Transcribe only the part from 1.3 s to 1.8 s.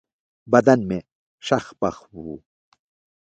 شخ